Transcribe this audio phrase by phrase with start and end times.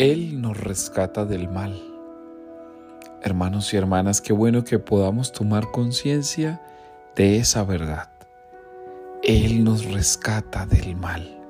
[0.00, 1.76] Él nos rescata del mal.
[3.20, 6.62] Hermanos y hermanas, qué bueno que podamos tomar conciencia
[7.16, 8.08] de esa verdad.
[9.24, 11.42] Él nos rescata del mal.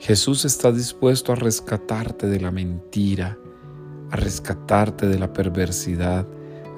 [0.00, 3.36] Jesús está dispuesto a rescatarte de la mentira,
[4.10, 6.26] a rescatarte de la perversidad,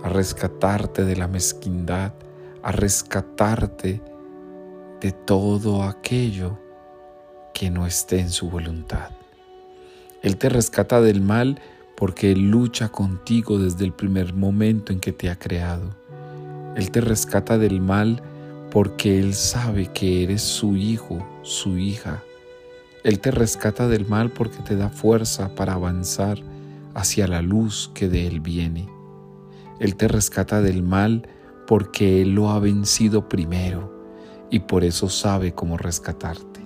[0.02, 2.12] a rescatarte de la mezquindad,
[2.64, 4.02] a rescatarte
[5.00, 6.58] de todo aquello
[7.54, 9.10] que no esté en su voluntad.
[10.22, 11.60] Él te rescata del mal
[11.96, 15.96] porque Él lucha contigo desde el primer momento en que te ha creado.
[16.76, 18.22] Él te rescata del mal
[18.70, 22.22] porque Él sabe que eres su hijo, su hija.
[23.04, 26.38] Él te rescata del mal porque te da fuerza para avanzar
[26.94, 28.88] hacia la luz que de Él viene.
[29.80, 31.28] Él te rescata del mal
[31.66, 33.94] porque Él lo ha vencido primero
[34.50, 36.65] y por eso sabe cómo rescatarte.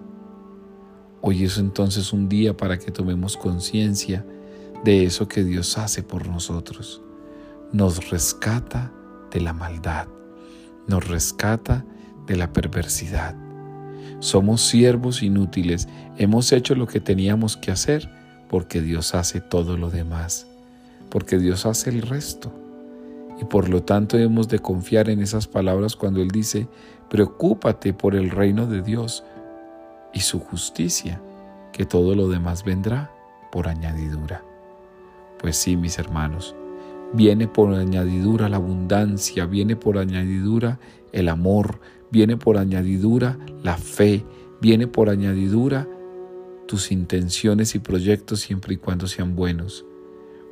[1.23, 4.25] Hoy es entonces un día para que tomemos conciencia
[4.85, 7.03] de eso que Dios hace por nosotros.
[7.73, 8.91] Nos rescata
[9.31, 10.09] de la maldad,
[10.87, 11.85] nos rescata
[12.27, 13.37] de la perversidad.
[14.21, 18.09] Somos siervos inútiles, hemos hecho lo que teníamos que hacer
[18.49, 20.47] porque Dios hace todo lo demás,
[21.11, 22.51] porque Dios hace el resto.
[23.41, 26.67] Y por lo tanto hemos de confiar en esas palabras cuando Él dice,
[27.11, 29.23] preocúpate por el reino de Dios
[30.13, 31.21] y su justicia,
[31.73, 33.11] que todo lo demás vendrá
[33.51, 34.45] por añadidura.
[35.39, 36.55] Pues sí, mis hermanos,
[37.13, 40.79] viene por añadidura la abundancia, viene por añadidura
[41.13, 41.81] el amor,
[42.11, 44.25] viene por añadidura la fe,
[44.61, 45.89] viene por añadidura
[46.67, 49.85] tus intenciones y proyectos siempre y cuando sean buenos,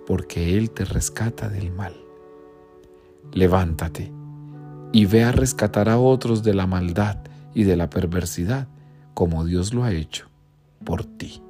[0.06, 1.94] porque Él te rescata del mal.
[3.32, 4.10] Levántate
[4.92, 7.18] y ve a rescatar a otros de la maldad
[7.54, 8.68] y de la perversidad,
[9.18, 10.28] como Dios lo ha hecho
[10.84, 11.42] por ti.